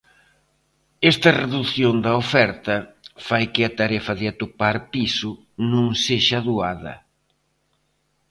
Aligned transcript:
Esta 1.11 1.29
redución 1.41 1.95
da 2.05 2.11
oferta 2.23 2.75
fai 3.27 3.43
que 3.53 3.61
a 3.65 3.73
tarefa 3.79 4.13
de 4.19 4.25
atopar 4.33 4.75
piso 4.93 5.31
non 5.71 5.87
sexa 6.05 6.39
doada. 6.47 6.93